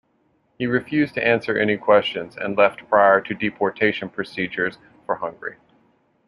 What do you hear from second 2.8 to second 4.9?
prior to deportation procedures